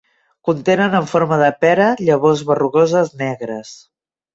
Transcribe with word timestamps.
Contenen, 0.47 0.95
en 1.01 1.05
forma 1.11 1.39
de 1.43 1.51
pera, 1.67 1.93
llavors 2.09 2.45
berrugoses 2.51 3.17
negres. 3.25 3.81